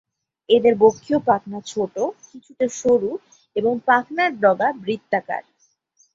এদের 0.49 0.73
বক্ষীয় 0.75 1.19
পাখনা 1.27 1.59
ছোট, 1.67 1.95
কিছুটা 2.29 2.65
সরু 2.79 3.11
এবং 3.55 3.73
পাখনার 3.87 4.31
ডগা 4.39 4.69
বৃত্তাকার। 4.83 5.43